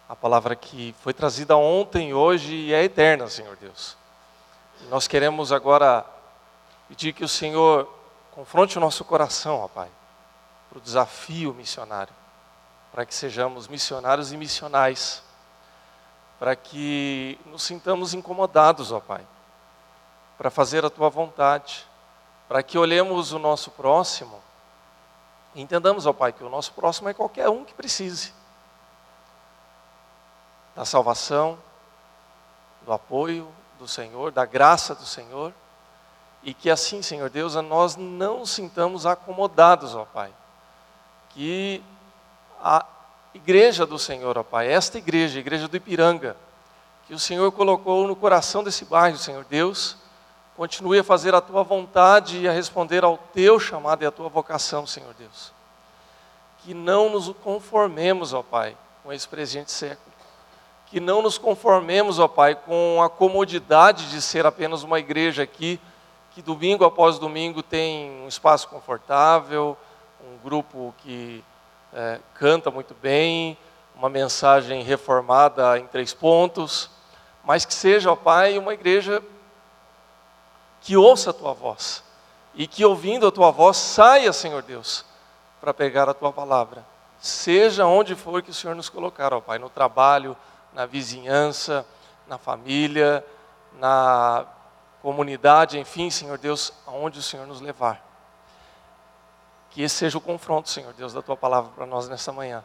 a 0.07 0.15
palavra 0.15 0.55
que 0.55 0.95
foi 1.01 1.15
trazida 1.15 1.57
ontem, 1.57 2.13
hoje 2.13 2.55
e 2.55 2.75
é 2.75 2.85
eterna, 2.85 3.27
Senhor 3.27 3.57
Deus. 3.57 3.97
E 4.83 4.85
nós 4.89 5.09
queremos 5.09 5.51
agora 5.51 6.05
pedir 6.91 7.15
que 7.15 7.25
o 7.25 7.29
Senhor 7.29 7.91
confronte 8.33 8.77
o 8.77 8.83
nosso 8.83 9.03
coração, 9.03 9.61
ó 9.61 9.69
Pai, 9.69 9.89
para 10.69 10.77
o 10.77 10.83
desafio 10.83 11.55
missionário, 11.55 12.13
para 12.93 13.07
que 13.07 13.15
sejamos 13.15 13.67
missionários 13.67 14.31
e 14.31 14.37
missionais, 14.37 15.23
para 16.39 16.55
que 16.55 17.41
nos 17.47 17.63
sintamos 17.63 18.13
incomodados, 18.13 18.93
ó 18.93 19.01
Pai, 19.01 19.27
para 20.37 20.51
fazer 20.51 20.85
a 20.85 20.91
tua 20.91 21.09
vontade, 21.09 21.88
para 22.49 22.63
que 22.63 22.79
olhemos 22.79 23.33
o 23.33 23.39
nosso 23.39 23.71
próximo 23.71 24.43
e 25.55 25.61
entendamos, 25.61 26.07
ó 26.07 26.13
Pai, 26.13 26.33
que 26.33 26.45
o 26.45 26.49
nosso 26.49 26.73
próximo 26.73 27.09
é 27.09 27.15
qualquer 27.15 27.49
um 27.49 27.65
que 27.65 27.75
precise 27.75 28.33
da 30.75 30.85
salvação, 30.85 31.59
do 32.83 32.93
apoio 32.93 33.49
do 33.79 33.89
Senhor, 33.89 34.31
da 34.31 34.45
graça 34.47 34.95
do 34.95 35.05
Senhor, 35.05 35.53
e 36.43 36.55
que 36.55 36.71
assim, 36.71 37.03
Senhor 37.03 37.29
Deus, 37.29 37.57
nós 37.57 37.97
não 37.97 38.47
sintamos 38.47 39.05
acomodados, 39.05 39.95
ó 39.95 40.05
Pai, 40.05 40.33
que 41.31 41.83
a 42.63 42.87
igreja 43.35 43.85
do 43.85 43.99
Senhor, 43.99 44.39
ó 44.39 44.45
Pai, 44.45 44.73
esta 44.73 44.99
igreja, 44.99 45.39
a 45.39 45.41
igreja 45.41 45.67
do 45.67 45.77
Ipiranga, 45.77 46.37
que 47.07 47.15
o 47.15 47.19
Senhor 47.19 47.51
colocou 47.51 48.07
no 48.07 48.15
coração 48.15 48.63
desse 48.63 48.85
bairro, 48.85 49.19
Senhor 49.19 49.45
Deus, 49.45 49.97
Continue 50.59 50.99
a 50.99 51.05
fazer 51.05 51.37
a 51.37 51.41
tua 51.41 51.63
vontade 51.63 52.41
e 52.41 52.49
a 52.49 52.51
responder 52.51 53.05
ao 53.05 53.17
teu 53.17 53.61
chamado 53.61 54.03
e 54.03 54.07
à 54.07 54.11
tua 54.11 54.29
vocação, 54.29 54.85
Senhor 54.89 55.15
Deus. 55.15 55.53
Que 56.65 56.75
não 56.75 57.09
nos 57.09 57.29
conformemos, 57.29 58.33
ó 58.33 58.43
Pai, 58.43 58.77
com 59.05 59.13
esse 59.13 59.29
presente 59.29 59.71
século. 59.71 60.13
Que 60.87 60.99
não 60.99 61.23
nos 61.23 61.39
conformemos, 61.39 62.19
ó 62.19 62.27
Pai, 62.27 62.57
com 62.57 63.01
a 63.01 63.09
comodidade 63.09 64.11
de 64.11 64.21
ser 64.21 64.47
apenas 64.47 64.83
uma 64.83 64.99
igreja 64.99 65.45
aqui, 65.45 65.81
que 66.33 66.43
domingo 66.43 66.85
após 66.85 67.21
domingo 67.21 67.63
tem 67.63 68.11
um 68.25 68.27
espaço 68.27 68.67
confortável, 68.67 69.77
um 70.21 70.39
grupo 70.43 70.93
que 70.99 71.45
é, 71.95 72.19
canta 72.35 72.69
muito 72.69 72.97
bem, 73.01 73.57
uma 73.95 74.09
mensagem 74.09 74.83
reformada 74.83 75.79
em 75.79 75.87
três 75.87 76.13
pontos, 76.13 76.91
mas 77.45 77.65
que 77.65 77.73
seja, 77.73 78.11
ó 78.11 78.17
Pai, 78.17 78.59
uma 78.59 78.75
igreja 78.75 79.23
que 80.81 80.97
ouça 80.97 81.31
a 81.31 81.33
tua 81.33 81.53
voz 81.53 82.03
e 82.55 82.67
que 82.67 82.85
ouvindo 82.85 83.27
a 83.27 83.33
tua 83.33 83.51
voz 83.51 83.77
saia, 83.77 84.33
Senhor 84.33 84.63
Deus, 84.63 85.05
para 85.61 85.73
pegar 85.73 86.09
a 86.09 86.15
tua 86.15 86.33
palavra. 86.33 86.85
Seja 87.21 87.87
onde 87.87 88.15
for 88.15 88.43
que 88.43 88.51
o 88.51 88.55
Senhor 88.55 88.75
nos 88.75 88.89
colocar, 88.89 89.33
ó 89.33 89.41
Pai, 89.41 89.59
no 89.59 89.71
trabalho, 89.71 90.37
na 90.73 90.87
vizinhança, 90.87 91.87
na 92.27 92.39
família, 92.39 93.25
na 93.79 94.47
comunidade, 95.03 95.79
enfim, 95.79 96.11
Senhor 96.11 96.39
Deus, 96.39 96.73
aonde 96.87 97.19
o 97.19 97.23
Senhor 97.23 97.47
nos 97.47 97.61
levar. 97.61 98.05
Que 99.71 99.83
esse 99.83 99.95
seja 99.95 100.19
o 100.19 100.21
confronto, 100.21 100.69
Senhor 100.69 100.93
Deus, 100.95 101.13
da 101.13 101.23
tua 101.23 101.37
palavra 101.37 101.71
para 101.75 101.87
nós 101.87 102.09
nessa 102.09 102.33
manhã. 102.33 102.65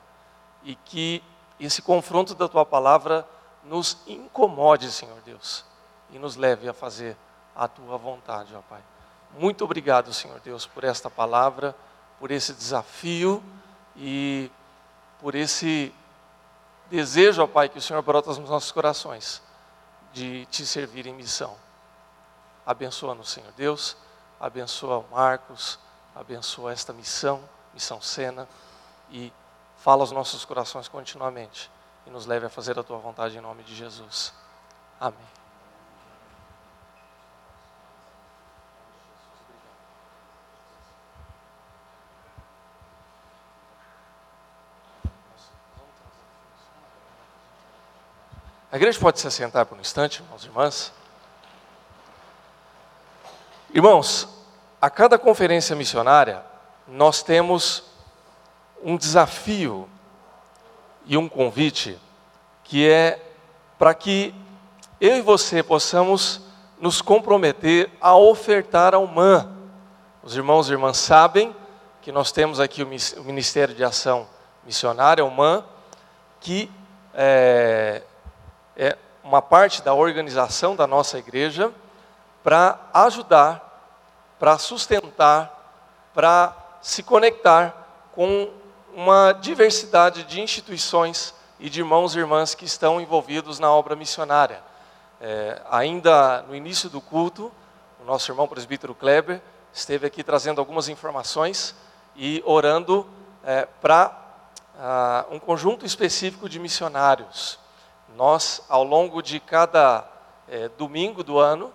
E 0.63 0.76
que 0.76 1.23
esse 1.60 1.82
confronto 1.82 2.34
da 2.34 2.47
tua 2.47 2.65
palavra 2.65 3.28
nos 3.63 3.97
incomode, 4.08 4.91
Senhor 4.91 5.19
Deus, 5.21 5.63
e 6.12 6.19
nos 6.19 6.36
leve 6.36 6.67
a 6.67 6.73
fazer 6.73 7.15
a 7.55 7.67
tua 7.67 7.97
vontade, 7.97 8.55
ó 8.55 8.61
Pai. 8.61 8.81
Muito 9.37 9.63
obrigado, 9.63 10.13
Senhor 10.13 10.39
Deus, 10.39 10.65
por 10.65 10.83
esta 10.83 11.09
palavra, 11.09 11.75
por 12.19 12.31
esse 12.31 12.53
desafio 12.53 13.43
e 13.95 14.51
por 15.19 15.35
esse 15.35 15.93
desejo, 16.89 17.43
ó 17.43 17.47
Pai, 17.47 17.69
que 17.69 17.77
o 17.77 17.81
Senhor 17.81 18.01
brota 18.01 18.29
nos 18.29 18.49
nossos 18.49 18.71
corações 18.71 19.41
de 20.11 20.45
te 20.47 20.65
servir 20.65 21.07
em 21.07 21.13
missão. 21.13 21.55
Abençoa-nos, 22.65 23.29
Senhor 23.29 23.51
Deus, 23.53 23.97
abençoa 24.39 24.99
o 24.99 25.05
Marcos, 25.11 25.79
abençoa 26.15 26.71
esta 26.71 26.93
missão, 26.93 27.41
missão 27.73 27.99
Sena, 28.01 28.47
e 29.09 29.33
fala 29.77 30.01
aos 30.01 30.11
nossos 30.11 30.45
corações 30.45 30.87
continuamente 30.87 31.69
e 32.05 32.09
nos 32.09 32.25
leve 32.25 32.45
a 32.45 32.49
fazer 32.49 32.77
a 32.77 32.83
tua 32.83 32.97
vontade 32.97 33.37
em 33.37 33.41
nome 33.41 33.63
de 33.63 33.75
Jesus. 33.75 34.33
Amém. 34.99 35.33
A 48.73 48.75
igreja 48.75 48.99
pode 48.99 49.19
se 49.19 49.27
assentar 49.27 49.67
por 49.67 49.77
um 49.77 49.81
instante, 49.81 50.23
irmãos 50.23 50.43
e 50.43 50.47
irmãs? 50.47 50.93
Irmãos, 53.71 54.27
a 54.81 54.89
cada 54.89 55.19
conferência 55.19 55.75
missionária, 55.75 56.43
nós 56.88 57.21
temos 57.21 57.83
um 58.83 58.97
desafio 58.97 59.88
e 61.05 61.15
um 61.15 61.29
convite 61.29 61.99
que 62.63 62.89
é 62.89 63.21
para 63.77 63.93
que 63.93 64.33
eu 64.99 65.17
e 65.17 65.21
você 65.21 65.62
possamos 65.62 66.41
nos 66.79 66.99
comprometer 66.99 67.91
a 68.01 68.15
ofertar 68.15 68.95
ao 68.95 69.05
MAN. 69.05 69.55
Os 70.23 70.36
irmãos 70.36 70.67
e 70.67 70.71
irmãs 70.71 70.97
sabem 70.97 71.55
que 72.01 72.12
nós 72.12 72.31
temos 72.31 72.59
aqui 72.59 72.81
o 72.81 72.88
Ministério 73.23 73.75
de 73.75 73.83
Ação 73.83 74.27
Missionária, 74.63 75.23
o 75.23 75.29
MAN, 75.29 75.63
que 76.39 76.71
é, 77.13 78.01
é 78.75 78.97
uma 79.23 79.41
parte 79.41 79.81
da 79.81 79.93
organização 79.93 80.75
da 80.75 80.86
nossa 80.86 81.17
igreja 81.17 81.71
para 82.43 82.77
ajudar, 82.93 84.36
para 84.39 84.57
sustentar, 84.57 86.09
para 86.13 86.55
se 86.81 87.01
conectar 87.01 88.09
com 88.12 88.49
uma 88.93 89.31
diversidade 89.31 90.23
de 90.23 90.41
instituições 90.41 91.33
e 91.59 91.69
de 91.69 91.79
irmãos 91.79 92.15
e 92.15 92.19
irmãs 92.19 92.53
que 92.53 92.65
estão 92.65 92.99
envolvidos 92.99 93.57
na 93.57 93.71
obra 93.71 93.95
missionária. 93.95 94.62
É, 95.21 95.62
ainda 95.71 96.41
no 96.43 96.55
início 96.55 96.89
do 96.89 96.99
culto, 96.99 97.51
o 98.01 98.05
nosso 98.05 98.29
irmão 98.29 98.47
presbítero 98.47 98.93
Kleber 98.93 99.41
esteve 99.71 100.05
aqui 100.05 100.23
trazendo 100.23 100.59
algumas 100.59 100.89
informações 100.89 101.73
e 102.15 102.43
orando 102.45 103.07
é, 103.43 103.65
para 103.81 104.15
ah, 104.77 105.25
um 105.31 105.39
conjunto 105.39 105.86
específico 105.86 106.49
de 106.49 106.59
missionários. 106.59 107.62
Nós, 108.15 108.62
ao 108.69 108.84
longo 108.84 109.21
de 109.21 109.39
cada 109.39 110.06
é, 110.47 110.69
domingo 110.69 111.23
do 111.23 111.39
ano, 111.39 111.73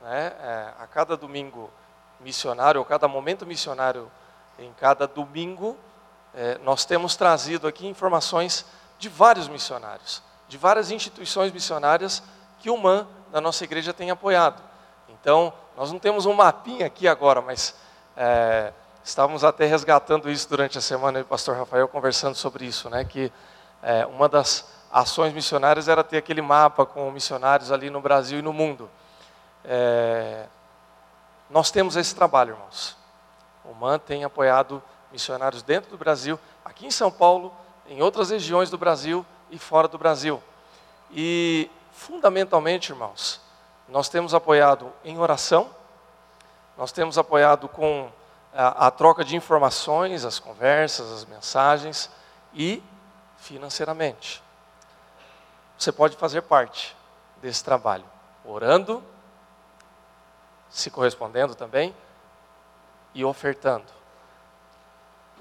né, 0.00 0.32
é, 0.40 0.72
a 0.78 0.86
cada 0.86 1.16
domingo 1.16 1.70
missionário, 2.20 2.80
ou 2.80 2.84
cada 2.84 3.08
momento 3.08 3.44
missionário 3.44 4.10
em 4.58 4.72
cada 4.74 5.06
domingo, 5.06 5.76
é, 6.34 6.58
nós 6.58 6.84
temos 6.84 7.16
trazido 7.16 7.66
aqui 7.66 7.86
informações 7.86 8.64
de 8.98 9.08
vários 9.08 9.48
missionários, 9.48 10.22
de 10.48 10.56
várias 10.56 10.90
instituições 10.90 11.52
missionárias 11.52 12.22
que 12.60 12.70
o 12.70 12.76
MAN 12.76 13.06
da 13.32 13.40
nossa 13.40 13.64
igreja 13.64 13.92
tem 13.92 14.10
apoiado. 14.10 14.62
Então, 15.08 15.52
nós 15.76 15.90
não 15.90 15.98
temos 15.98 16.26
um 16.26 16.34
mapinha 16.34 16.86
aqui 16.86 17.08
agora, 17.08 17.40
mas 17.40 17.74
é, 18.16 18.72
estávamos 19.02 19.42
até 19.42 19.64
resgatando 19.66 20.30
isso 20.30 20.48
durante 20.48 20.78
a 20.78 20.80
semana, 20.80 21.18
e 21.18 21.22
o 21.22 21.24
pastor 21.26 21.56
Rafael 21.56 21.88
conversando 21.88 22.34
sobre 22.34 22.64
isso, 22.66 22.88
né, 22.90 23.04
que 23.04 23.32
é, 23.82 24.06
uma 24.06 24.28
das 24.28 24.79
ações 24.92 25.32
missionárias 25.32 25.88
era 25.88 26.02
ter 26.02 26.18
aquele 26.18 26.42
mapa 26.42 26.84
com 26.84 27.10
missionários 27.10 27.70
ali 27.70 27.90
no 27.90 28.00
Brasil 28.00 28.38
e 28.38 28.42
no 28.42 28.52
mundo. 28.52 28.90
É, 29.64 30.46
nós 31.48 31.70
temos 31.70 31.96
esse 31.96 32.14
trabalho, 32.14 32.54
irmãos. 32.54 32.96
O 33.64 33.74
MAN 33.74 33.98
tem 33.98 34.24
apoiado 34.24 34.82
missionários 35.12 35.62
dentro 35.62 35.90
do 35.90 35.98
Brasil, 35.98 36.38
aqui 36.64 36.86
em 36.86 36.90
São 36.90 37.10
Paulo, 37.10 37.52
em 37.86 38.00
outras 38.02 38.30
regiões 38.30 38.70
do 38.70 38.78
Brasil 38.78 39.24
e 39.50 39.58
fora 39.58 39.88
do 39.88 39.98
Brasil. 39.98 40.42
E, 41.10 41.70
fundamentalmente, 41.92 42.92
irmãos, 42.92 43.40
nós 43.88 44.08
temos 44.08 44.34
apoiado 44.34 44.92
em 45.04 45.18
oração, 45.18 45.70
nós 46.76 46.92
temos 46.92 47.18
apoiado 47.18 47.68
com 47.68 48.10
a, 48.54 48.86
a 48.86 48.90
troca 48.90 49.24
de 49.24 49.36
informações, 49.36 50.24
as 50.24 50.38
conversas, 50.38 51.12
as 51.12 51.24
mensagens 51.24 52.08
e 52.54 52.82
financeiramente. 53.36 54.42
Você 55.80 55.90
pode 55.90 56.14
fazer 56.14 56.42
parte 56.42 56.94
desse 57.40 57.64
trabalho, 57.64 58.04
orando, 58.44 59.02
se 60.68 60.90
correspondendo 60.90 61.54
também 61.54 61.96
e 63.14 63.24
ofertando. 63.24 63.86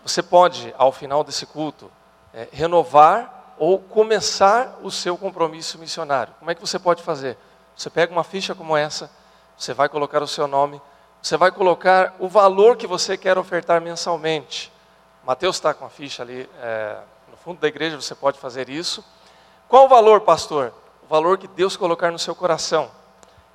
Você 0.02 0.24
pode, 0.24 0.74
ao 0.78 0.94
final 0.94 1.26
desse 1.26 1.46
culto, 1.46 1.92
é, 2.34 2.48
renovar 2.54 3.54
ou 3.58 3.80
começar 3.80 4.80
o 4.82 4.90
seu 4.90 5.18
compromisso 5.18 5.78
missionário. 5.78 6.34
Como 6.40 6.50
é 6.50 6.56
que 6.56 6.62
você 6.62 6.80
pode 6.80 7.04
fazer? 7.04 7.38
Você 7.76 7.90
pega 7.90 8.14
uma 8.14 8.24
ficha 8.24 8.56
como 8.56 8.78
essa, 8.78 9.12
você 9.58 9.74
vai 9.74 9.90
colocar 9.90 10.24
o 10.24 10.28
seu 10.28 10.48
nome, 10.48 10.82
você 11.22 11.36
vai 11.36 11.52
colocar 11.52 12.16
o 12.18 12.30
valor 12.30 12.78
que 12.78 12.88
você 12.88 13.18
quer 13.18 13.38
ofertar 13.38 13.82
mensalmente. 13.82 14.72
Mateus 15.22 15.58
está 15.58 15.74
com 15.74 15.84
a 15.84 15.90
ficha 15.90 16.24
ali 16.24 16.50
é, 16.62 16.98
no 17.30 17.36
fundo 17.36 17.60
da 17.60 17.68
igreja, 17.68 18.00
você 18.00 18.16
pode 18.16 18.40
fazer 18.40 18.70
isso. 18.70 19.04
Qual 19.70 19.86
o 19.86 19.88
valor, 19.88 20.22
pastor? 20.22 20.74
O 21.04 21.08
valor 21.08 21.38
que 21.38 21.48
Deus 21.48 21.78
colocar 21.78 22.10
no 22.10 22.18
seu 22.18 22.34
coração. 22.34 22.90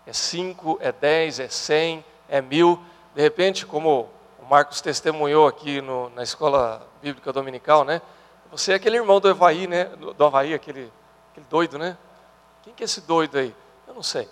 É 0.07 0.13
5, 0.13 0.79
é 0.81 0.93
10, 0.93 1.41
é 1.41 1.49
100, 1.49 2.05
é 2.29 2.41
mil. 2.41 2.81
De 3.17 3.21
repente, 3.21 3.67
como 3.67 4.09
o 4.39 4.45
Marcos 4.49 4.81
testemunhou 4.81 5.49
aqui 5.49 5.81
no, 5.81 6.09
na 6.11 6.23
escola 6.23 6.87
bíblica 7.03 7.33
dominical, 7.33 7.85
né? 7.85 8.01
Você 8.53 8.71
é 8.71 8.75
aquele 8.77 8.97
irmão 8.97 9.19
do 9.19 9.29
Havaí, 9.29 9.67
né? 9.67 9.87
Do, 9.87 10.15
do 10.15 10.25
Havaí, 10.25 10.55
aquele, 10.55 10.93
aquele 11.33 11.47
doido, 11.51 11.81
né? 11.81 11.99
Quem 12.63 12.73
que 12.73 12.85
é 12.85 12.87
esse 12.87 13.01
doido 13.01 13.37
aí? 13.37 13.53
Eu 13.89 13.95
não 13.95 14.03
sei. 14.03 14.29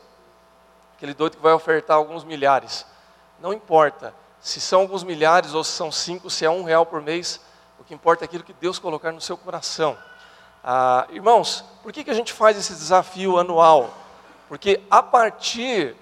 Aquele 0.97 1.14
doido 1.14 1.37
que 1.37 1.42
vai 1.42 1.53
ofertar 1.53 1.97
alguns 1.97 2.23
milhares. 2.23 2.87
Não 3.40 3.53
importa 3.53 4.14
se 4.40 4.61
são 4.61 4.83
alguns 4.83 5.03
milhares 5.03 5.53
ou 5.53 5.64
se 5.64 5.73
são 5.73 5.90
cinco, 5.90 6.31
se 6.31 6.45
é 6.45 6.51
um 6.51 6.62
real 6.62 6.87
por 6.87 7.03
mês. 7.03 7.40
O 7.77 7.83
que 7.83 7.92
importa 7.92 8.23
é 8.23 8.27
aquilo 8.27 8.45
que 8.45 8.53
Deus 8.53 8.79
colocar 8.79 9.11
no 9.11 9.21
seu 9.21 9.37
coração. 9.37 9.99
Ah, 10.64 11.07
irmãos, 11.11 11.64
por 11.83 11.92
que, 11.92 12.05
que 12.05 12.11
a 12.11 12.14
gente 12.14 12.33
faz 12.33 12.57
esse 12.57 12.72
desafio 12.72 13.38
anual? 13.38 13.92
Porque 14.48 14.81
a 14.90 15.03
partir 15.03 15.96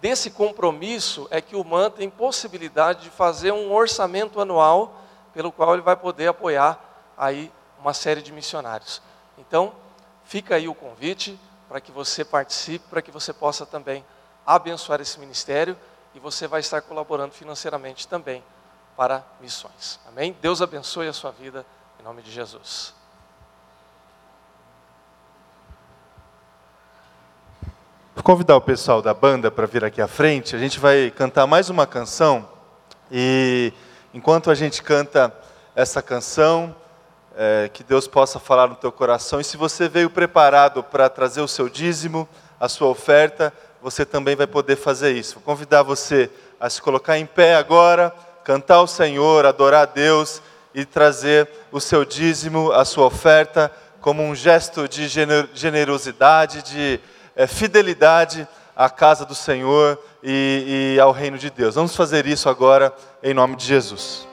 desse 0.00 0.30
compromisso 0.30 1.26
é 1.30 1.40
que 1.40 1.56
o 1.56 1.64
MAN 1.64 1.90
tem 1.90 2.08
possibilidade 2.08 3.02
de 3.02 3.10
fazer 3.10 3.52
um 3.52 3.72
orçamento 3.72 4.40
anual 4.40 4.94
pelo 5.34 5.52
qual 5.52 5.74
ele 5.74 5.82
vai 5.82 5.96
poder 5.96 6.28
apoiar 6.28 6.78
aí 7.16 7.52
uma 7.80 7.92
série 7.92 8.22
de 8.22 8.32
missionários. 8.32 9.02
Então, 9.36 9.72
fica 10.24 10.54
aí 10.54 10.68
o 10.68 10.74
convite 10.74 11.38
para 11.68 11.80
que 11.80 11.92
você 11.92 12.24
participe, 12.24 12.86
para 12.88 13.02
que 13.02 13.10
você 13.10 13.32
possa 13.32 13.66
também 13.66 14.04
abençoar 14.46 15.00
esse 15.00 15.20
ministério 15.20 15.76
e 16.14 16.18
você 16.18 16.46
vai 16.46 16.60
estar 16.60 16.80
colaborando 16.80 17.34
financeiramente 17.34 18.08
também 18.08 18.42
para 18.96 19.22
missões. 19.40 20.00
Amém? 20.08 20.34
Deus 20.40 20.62
abençoe 20.62 21.08
a 21.08 21.12
sua 21.12 21.30
vida 21.30 21.66
em 22.00 22.02
nome 22.02 22.22
de 22.22 22.30
Jesus. 22.30 22.97
Convidar 28.28 28.56
o 28.56 28.60
pessoal 28.60 29.00
da 29.00 29.14
banda 29.14 29.50
para 29.50 29.64
vir 29.64 29.82
aqui 29.82 30.02
à 30.02 30.06
frente. 30.06 30.54
A 30.54 30.58
gente 30.58 30.78
vai 30.78 31.10
cantar 31.10 31.46
mais 31.46 31.70
uma 31.70 31.86
canção 31.86 32.46
e 33.10 33.72
enquanto 34.12 34.50
a 34.50 34.54
gente 34.54 34.82
canta 34.82 35.34
essa 35.74 36.02
canção, 36.02 36.76
é, 37.34 37.70
que 37.72 37.82
Deus 37.82 38.06
possa 38.06 38.38
falar 38.38 38.66
no 38.66 38.74
teu 38.74 38.92
coração. 38.92 39.40
E 39.40 39.44
se 39.44 39.56
você 39.56 39.88
veio 39.88 40.10
preparado 40.10 40.82
para 40.82 41.08
trazer 41.08 41.40
o 41.40 41.48
seu 41.48 41.70
dízimo, 41.70 42.28
a 42.60 42.68
sua 42.68 42.88
oferta, 42.88 43.50
você 43.80 44.04
também 44.04 44.36
vai 44.36 44.46
poder 44.46 44.76
fazer 44.76 45.12
isso. 45.12 45.36
Vou 45.36 45.44
convidar 45.44 45.82
você 45.82 46.28
a 46.60 46.68
se 46.68 46.82
colocar 46.82 47.16
em 47.16 47.24
pé 47.24 47.54
agora, 47.54 48.14
cantar 48.44 48.74
ao 48.74 48.86
Senhor, 48.86 49.46
adorar 49.46 49.84
a 49.84 49.90
Deus 49.90 50.42
e 50.74 50.84
trazer 50.84 51.48
o 51.72 51.80
seu 51.80 52.04
dízimo, 52.04 52.72
a 52.72 52.84
sua 52.84 53.06
oferta, 53.06 53.72
como 54.02 54.22
um 54.22 54.34
gesto 54.34 54.86
de 54.86 55.08
generosidade, 55.54 56.60
de 56.60 57.00
é, 57.38 57.46
fidelidade 57.46 58.46
à 58.76 58.90
casa 58.90 59.24
do 59.24 59.34
Senhor 59.34 59.96
e, 60.22 60.96
e 60.96 61.00
ao 61.00 61.12
reino 61.12 61.38
de 61.38 61.48
Deus. 61.50 61.76
Vamos 61.76 61.94
fazer 61.94 62.26
isso 62.26 62.48
agora 62.48 62.92
em 63.22 63.32
nome 63.32 63.54
de 63.54 63.64
Jesus. 63.64 64.26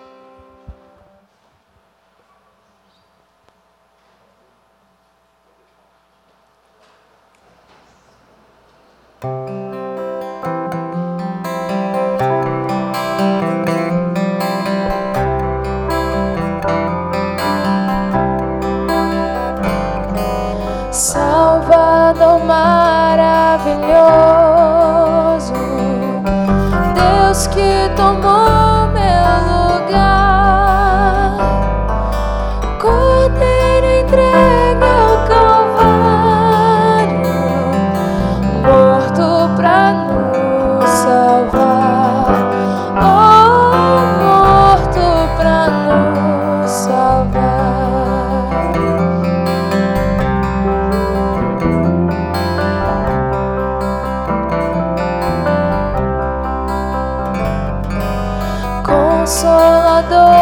나도 60.09 60.34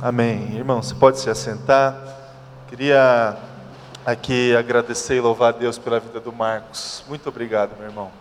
Amém. 0.00 0.54
Irmão, 0.54 0.80
você 0.80 0.94
pode 0.94 1.18
se 1.18 1.28
assentar. 1.28 1.92
Queria 2.68 3.36
aqui 4.06 4.54
agradecer 4.54 5.16
e 5.16 5.20
louvar 5.20 5.52
a 5.52 5.56
Deus 5.56 5.76
pela 5.76 5.98
vida 5.98 6.20
do 6.20 6.32
Marcos. 6.32 7.02
Muito 7.08 7.28
obrigado, 7.28 7.76
meu 7.76 7.88
irmão. 7.88 8.12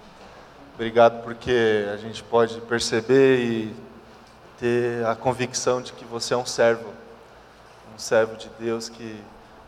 Obrigado 0.74 1.22
porque 1.22 1.88
a 1.94 1.98
gente 1.98 2.24
pode 2.24 2.60
perceber 2.62 3.42
e 3.42 3.76
ter 4.60 5.06
a 5.06 5.16
convicção 5.16 5.80
de 5.80 5.94
que 5.94 6.04
você 6.04 6.34
é 6.34 6.38
um 6.38 6.48
servo, 6.48 6.92
um 7.96 8.00
servo 8.00 8.36
de 8.38 8.50
Deus 8.60 8.90
que 8.90 9.22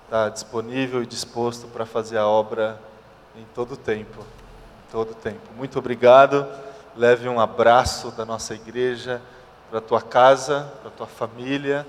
está 0.06 0.30
disponível 0.30 1.04
e 1.04 1.06
disposto 1.06 1.68
para 1.68 1.86
fazer 1.86 2.18
a 2.18 2.26
obra 2.26 2.82
em 3.36 3.46
todo 3.54 3.78
tempo, 3.78 4.22
em 4.22 4.92
todo 4.92 5.14
tempo. 5.14 5.48
Muito 5.56 5.78
obrigado. 5.78 6.48
Leve 6.98 7.30
um 7.30 7.40
abraço 7.40 8.10
da 8.10 8.26
nossa 8.26 8.56
igreja 8.56 9.22
para 9.70 9.80
tua 9.80 10.02
casa, 10.02 10.68
para 10.82 10.90
tua 10.90 11.06
família, 11.06 11.86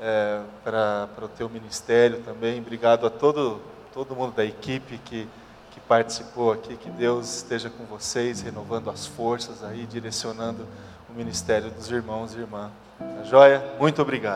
é, 0.00 0.40
para, 0.62 1.08
o 1.22 1.28
teu 1.28 1.48
ministério 1.48 2.20
também. 2.22 2.60
Obrigado 2.60 3.06
a 3.06 3.10
todo, 3.10 3.60
todo 3.92 4.14
mundo 4.14 4.34
da 4.34 4.44
equipe 4.44 4.98
que, 4.98 5.28
que 5.70 5.80
participou 5.80 6.52
aqui. 6.52 6.76
Que 6.76 6.90
Deus 6.90 7.36
esteja 7.36 7.70
com 7.70 7.84
vocês, 7.84 8.40
renovando 8.40 8.90
as 8.90 9.06
forças 9.06 9.62
aí, 9.62 9.86
direcionando 9.86 10.66
o 11.08 11.12
ministério 11.12 11.70
dos 11.70 11.90
irmãos 11.90 12.34
e 12.34 12.38
irmãs. 12.38 12.70
Tá 12.98 13.24
joia? 13.24 13.62
Muito 13.78 14.00
obrigado. 14.00 14.32